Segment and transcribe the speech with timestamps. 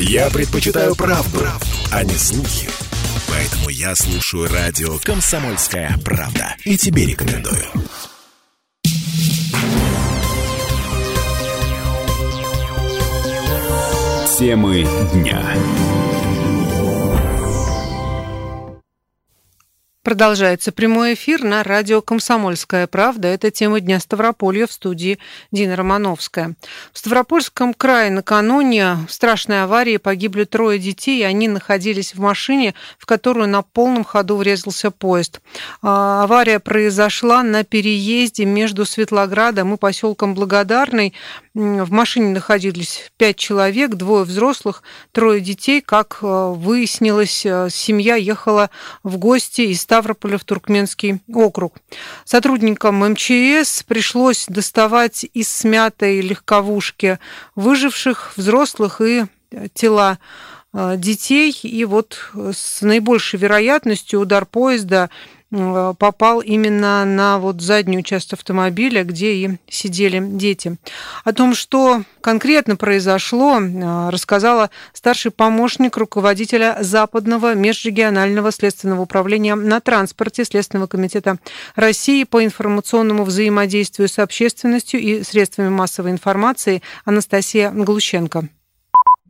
[0.00, 2.68] Я предпочитаю правду, правду, а не слухи.
[3.28, 6.54] Поэтому я слушаю радио «Комсомольская правда».
[6.64, 7.64] И тебе рекомендую.
[14.38, 16.07] Темы дня.
[20.08, 23.28] Продолжается прямой эфир на радио «Комсомольская правда».
[23.28, 25.18] Это тема Дня Ставрополья в студии
[25.52, 26.54] Дина Романовская.
[26.94, 32.72] В Ставропольском крае накануне в страшной аварии погибли трое детей, и они находились в машине,
[32.96, 35.42] в которую на полном ходу врезался поезд.
[35.82, 41.12] А, авария произошла на переезде между Светлоградом и поселком Благодарный.
[41.58, 45.80] В машине находились пять человек, двое взрослых, трое детей.
[45.80, 48.70] Как э, выяснилось, э, семья ехала
[49.02, 51.74] в гости из Ставрополя в Туркменский округ.
[52.24, 57.18] Сотрудникам МЧС пришлось доставать из смятой легковушки
[57.56, 59.24] выживших взрослых и
[59.74, 60.20] тела
[60.72, 61.50] э, детей.
[61.64, 65.10] И вот с наибольшей вероятностью удар поезда
[65.50, 70.76] попал именно на вот заднюю часть автомобиля, где и сидели дети.
[71.24, 79.80] О том, что конкретно произошло, э, рассказала старший помощник руководителя Западного межрегионального следственного управления на
[79.80, 81.38] транспорте Следственного комитета
[81.76, 88.48] России по информационному взаимодействию с общественностью и средствами массовой информации Анастасия Глущенко.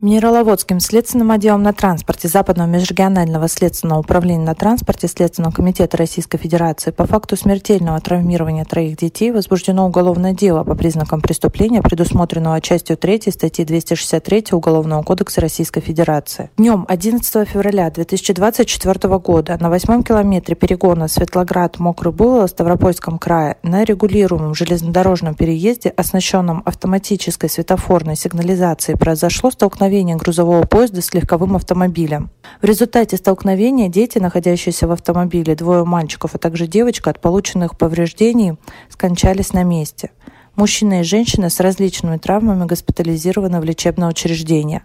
[0.01, 6.91] Минераловодским следственным отделом на транспорте Западного межрегионального следственного управления на транспорте Следственного комитета Российской Федерации
[6.91, 13.23] по факту смертельного травмирования троих детей возбуждено уголовное дело по признакам преступления, предусмотренного частью 3
[13.29, 16.49] статьи 263 Уголовного кодекса Российской Федерации.
[16.55, 23.83] Днем 11 февраля 2024 года на восьмом километре перегона Светлоград-Мокрый Булово в Ставропольском крае на
[23.83, 32.29] регулируемом железнодорожном переезде, оснащенном автоматической светофорной сигнализацией, произошло столкновение столкновения грузового поезда с легковым автомобилем.
[32.61, 38.57] В результате столкновения дети, находящиеся в автомобиле, двое мальчиков, а также девочка от полученных повреждений
[38.87, 40.11] скончались на месте.
[40.55, 44.83] Мужчина и женщина с различными травмами госпитализированы в лечебное учреждение.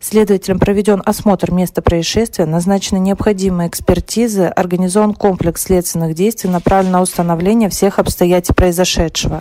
[0.00, 7.68] Следователям проведен осмотр места происшествия, назначены необходимые экспертизы, организован комплекс следственных действий, направлен на установление
[7.68, 9.40] всех обстоятельств произошедшего.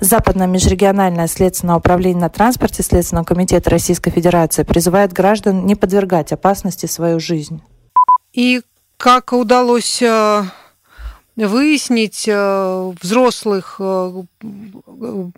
[0.00, 6.86] Западное межрегиональное следственное управление на транспорте Следственного комитета Российской Федерации призывает граждан не подвергать опасности
[6.86, 7.62] свою жизнь.
[8.32, 8.60] И
[8.98, 10.44] как удалось э,
[11.36, 14.22] выяснить, э, взрослых э,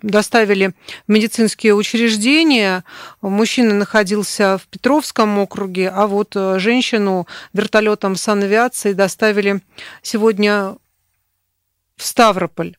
[0.01, 0.73] доставили
[1.07, 2.83] в медицинские учреждения.
[3.21, 9.61] Мужчина находился в Петровском округе, а вот женщину вертолетом санавиации доставили
[10.01, 10.75] сегодня
[11.95, 12.75] в Ставрополь.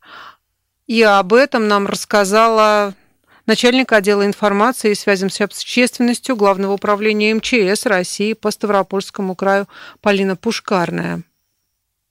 [0.91, 2.95] И об этом нам рассказала
[3.47, 9.69] начальник отдела информации и связи с общественностью Главного управления МЧС России по Ставропольскому краю
[10.01, 11.23] Полина Пушкарная.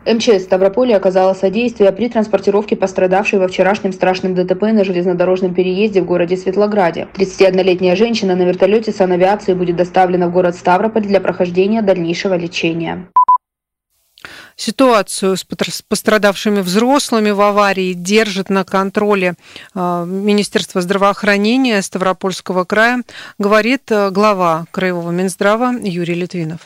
[0.05, 6.05] МЧС Ставрополя оказала содействие при транспортировке пострадавшей во вчерашнем страшном ДТП на железнодорожном переезде в
[6.05, 7.09] городе Светлограде.
[7.15, 13.09] 31-летняя женщина на вертолете санавиации будет доставлена в город Ставрополь для прохождения дальнейшего лечения.
[14.59, 15.45] Ситуацию с
[15.87, 19.35] пострадавшими взрослыми в аварии держит на контроле
[19.73, 23.03] а, Министерство здравоохранения Ставропольского края,
[23.37, 26.59] говорит а, глава Краевого Минздрава Юрий Литвинов.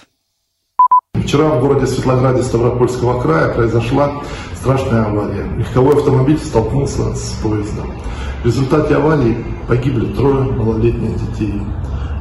[1.13, 4.23] Вчера в городе Светлограде Ставропольского края произошла
[4.59, 5.45] страшная авария.
[5.55, 7.93] Легковой автомобиль столкнулся с поездом.
[8.41, 11.61] В результате аварии погибли трое малолетних детей.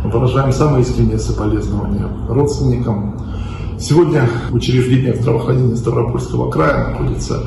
[0.04, 3.32] Мы выражаем самые искренние соболезнования родственникам,
[3.82, 7.42] Сегодня в учреждениях здравоохранения Ставропольского края находятся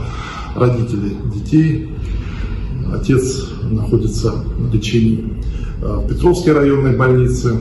[0.54, 1.90] родители детей.
[2.94, 5.42] Отец находится на лечении
[5.82, 7.58] э, в Петровской районной больнице,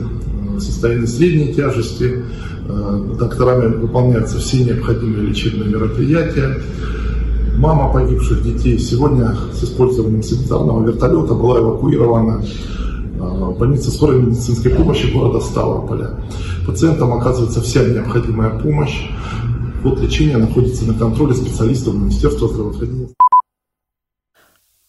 [0.57, 2.25] в состоянии средней тяжести.
[2.67, 6.61] Э, докторами выполняются все необходимые лечебные мероприятия.
[7.57, 12.84] Мама погибших детей сегодня с использованием санитарного вертолета была эвакуирована Э,
[13.15, 16.19] больница скорой медицинской помощи города Ставрополя.
[16.65, 19.09] Пациентам оказывается вся необходимая помощь.
[19.83, 23.09] Ход лечения находится на контроле специалистов Министерства здравоохранения.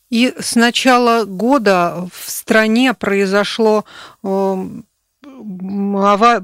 [0.08, 3.84] И с начала года в стране произошло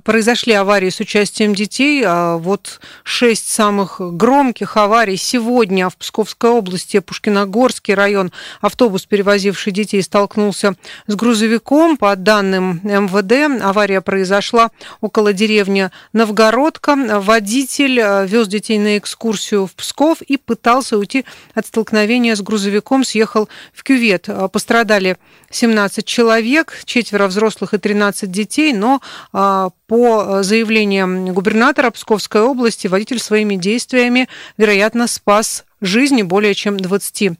[0.04, 2.02] произошли аварии с участием детей.
[2.06, 8.32] А вот шесть самых громких аварий сегодня в Псковской области, Пушкиногорский район.
[8.60, 10.74] Автобус, перевозивший детей, столкнулся
[11.06, 11.96] с грузовиком.
[11.96, 16.96] По данным МВД, авария произошла около деревни Новгородка.
[17.20, 21.24] Водитель э, вез детей на экскурсию в Псков и пытался уйти
[21.54, 24.28] от столкновения с грузовиком, съехал в кювет.
[24.52, 25.16] Пострадали
[25.50, 29.00] 17 человек, четверо взрослых и 13 детей, но
[29.32, 37.32] а, по заявлениям губернатора Псковской области водитель своими действиями, вероятно, спас жизни более чем 20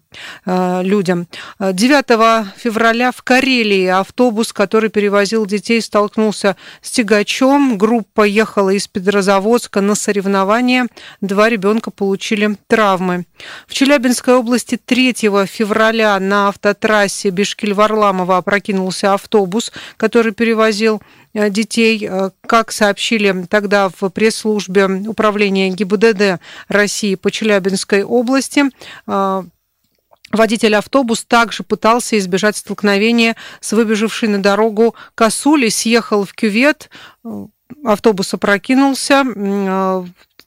[0.45, 1.27] э, людям.
[1.59, 7.79] 9 февраля в Карелии автобус, который перевозил детей, столкнулся с тягачом.
[7.79, 10.89] Группа ехала из Петрозаводска на соревнования.
[11.21, 13.27] Два ребенка получили травмы.
[13.67, 15.13] В Челябинской области 3
[15.47, 21.01] февраля на автотрассе Бишкель-Варламова опрокинулся автобус, который перевозил
[21.35, 22.07] Э, детей.
[22.09, 28.32] Э, как сообщили тогда в пресс-службе управления ГИБДД России по Челябинской области,
[29.07, 29.43] э,
[30.33, 36.89] Водитель автобус также пытался избежать столкновения с выбежавшей на дорогу косулей, съехал в кювет,
[37.85, 39.25] автобус опрокинулся,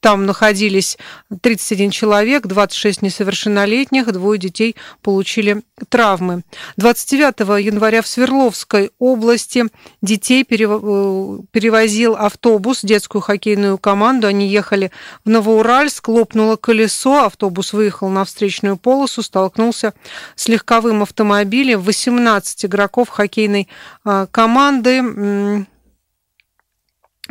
[0.06, 1.00] там находились
[1.42, 6.44] 31 человек, 26 несовершеннолетних, двое детей получили травмы.
[6.78, 9.66] 29 января в Свердловской области
[10.04, 14.28] детей э, перевозил автобус, детскую хоккейную команду.
[14.28, 14.92] Они ехали
[15.24, 19.96] в Новоуральск, лопнуло колесо, автобус выехал на встречную полосу, столкнулся
[20.36, 21.82] с легковым автомобилем.
[21.82, 23.68] 18 игроков хоккейной
[24.06, 25.66] э, команды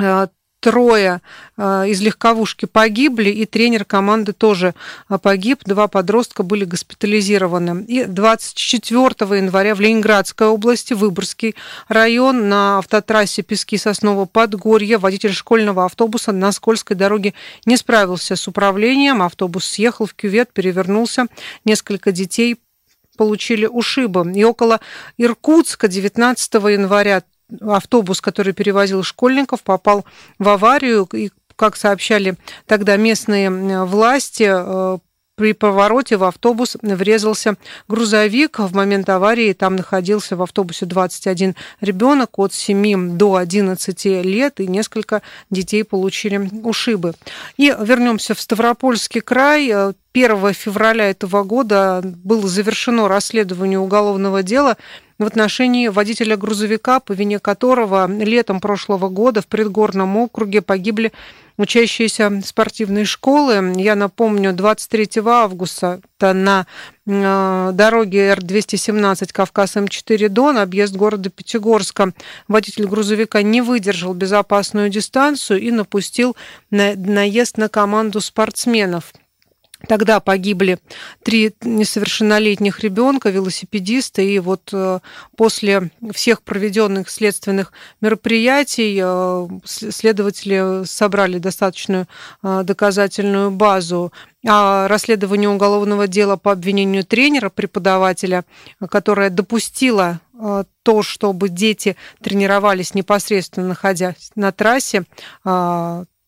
[0.01, 0.27] э,
[0.65, 1.21] трое
[1.59, 4.75] э, из легковушки погибли, и тренер команды тоже
[5.11, 5.61] э, погиб.
[5.67, 7.85] Два подростка были госпитализированы.
[7.85, 11.55] И 24 января в Ленинградской области, Выборгский
[11.89, 17.35] район, на автотрассе Пески-Сосново-Подгорье водитель школьного автобуса на скользкой дороге
[17.67, 19.21] не справился с управлением.
[19.21, 21.27] Автобус съехал в кювет, перевернулся.
[21.67, 22.57] Несколько детей
[23.19, 24.33] получили ушибы.
[24.35, 24.81] И около
[25.19, 27.23] Иркутска 19 января
[27.61, 30.05] автобус, который перевозил школьников, попал
[30.39, 31.09] в аварию.
[31.13, 32.37] И, как сообщали
[32.67, 34.99] тогда местные власти, э,
[35.37, 37.57] при повороте в автобус врезался
[37.89, 38.61] грузовик.
[38.61, 44.69] В момент аварии там находился в автобусе 21 ребенок от 7 до 11 лет, и
[44.69, 47.15] несколько детей получили ушибы.
[47.57, 49.73] И вернемся в Ставропольский край.
[49.73, 54.77] 1 февраля этого года было завершено расследование уголовного дела
[55.19, 61.13] в отношении водителя грузовика, по вине которого летом прошлого года в предгорном округе погибли
[61.57, 63.75] учащиеся спортивной школы.
[63.77, 66.67] Я напомню, 23 августа на
[67.07, 72.13] э, дороге Р-217 Кавказ-М4 Дон, объезд города Пятигорска,
[72.49, 76.37] водитель грузовика не выдержал безопасную дистанцию и напустил
[76.71, 79.13] наезд на команду спортсменов.
[79.89, 80.79] Тогда погибли
[81.23, 85.01] три несовершеннолетних ребенка, велосипедиста, и вот э,
[85.37, 92.07] после всех проведенных следственных мероприятий э, следователи собрали достаточную
[92.43, 94.13] э, доказательную базу.
[94.47, 98.45] А расследование уголовного дела по обвинению тренера, преподавателя,
[98.91, 100.21] которая допустила
[100.83, 105.05] то, чтобы дети тренировались непосредственно находясь на трассе,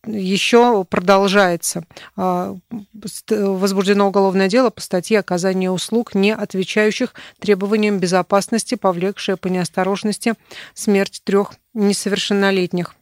[0.07, 1.85] еще продолжается.
[2.17, 2.57] А,
[3.29, 10.35] возбуждено уголовное дело по статье оказания услуг, не отвечающих требованиям безопасности, повлекшее по неосторожности
[10.75, 12.95] смерть трех несовершеннолетних.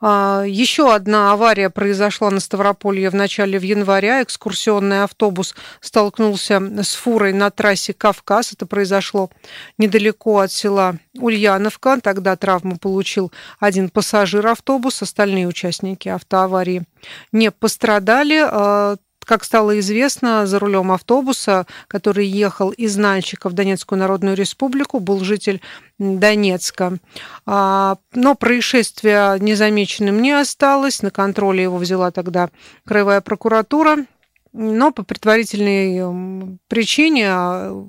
[0.00, 4.22] А, Еще одна авария произошла на Ставрополье в начале в января.
[4.22, 8.52] Экскурсионный автобус столкнулся с фурой на трассе Кавказ.
[8.52, 9.30] Это произошло
[9.78, 12.00] недалеко от села Ульяновка.
[12.00, 15.04] Тогда травму получил один пассажир автобуса.
[15.04, 16.84] Остальные участники автоаварии
[17.32, 18.96] не пострадали.
[19.24, 25.20] Как стало известно, за рулем автобуса, который ехал из Нальчика в Донецкую Народную Республику, был
[25.20, 25.60] житель
[25.98, 26.98] Донецка.
[27.46, 31.02] А, но происшествие незамеченным не осталось.
[31.02, 32.50] На контроле его взяла тогда
[32.86, 34.06] Краевая прокуратура.
[34.52, 37.86] Но по предварительной причине а,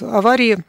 [0.00, 0.64] аварии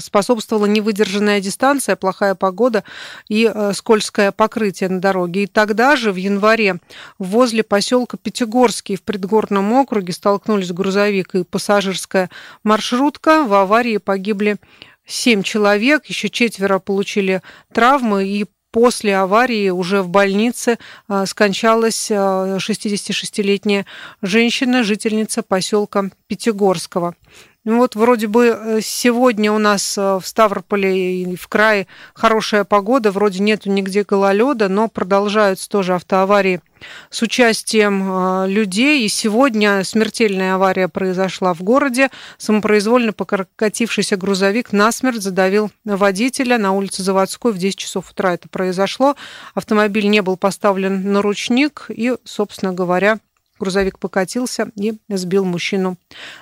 [0.00, 2.84] способствовала невыдержанная дистанция, плохая погода
[3.28, 5.44] и э, скользкое покрытие на дороге.
[5.44, 6.76] И тогда же, в январе,
[7.18, 12.30] возле поселка Пятигорский в предгорном округе столкнулись грузовик и пассажирская
[12.62, 13.42] маршрутка.
[13.42, 14.56] В аварии погибли
[15.04, 17.42] семь человек, еще четверо получили
[17.72, 20.78] травмы и После аварии уже в больнице
[21.08, 23.84] э, скончалась 66-летняя
[24.22, 27.16] женщина, жительница поселка Пятигорского.
[27.62, 32.64] Ну вот вроде бы э, сегодня у нас э, в Ставрополе и в крае хорошая
[32.64, 36.62] погода, вроде нету нигде гололеда, но продолжаются тоже автоаварии
[37.10, 39.04] с участием э, людей.
[39.04, 42.08] И сегодня смертельная авария произошла в городе.
[42.38, 49.16] Самопроизвольно покатившийся грузовик насмерть задавил водителя на улице Заводской в 10 часов утра это произошло.
[49.54, 53.18] Автомобиль не был поставлен на ручник и, собственно говоря,
[53.60, 55.98] грузовик покатился и сбил мужчину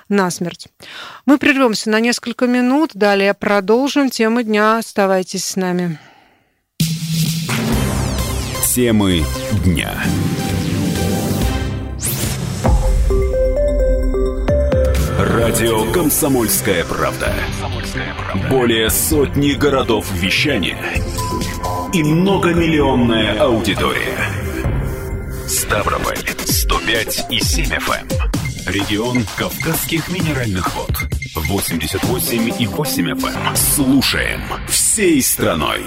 [0.07, 0.67] насмерть.
[1.25, 4.77] Мы прервемся на несколько минут, далее продолжим тему дня.
[4.77, 5.99] Оставайтесь с нами.
[8.73, 9.25] Темы
[9.65, 9.91] дня.
[15.19, 17.33] Радио «Комсомольская правда».
[18.49, 20.77] Более сотни городов вещания
[21.93, 24.17] и многомиллионная аудитория.
[25.47, 26.19] Ставрополь
[26.89, 27.91] 105 и 7 FM.
[27.91, 28.73] Эм.
[28.73, 30.89] Регион Кавказских минеральных вод
[31.35, 33.47] 88 и 8 FM.
[33.47, 33.55] Эм.
[33.55, 35.83] Слушаем всей страной.